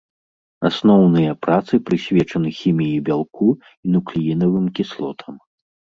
[0.69, 5.33] Асноўныя працы прысвечаны хіміі бялку і нуклеінавым кіслотам.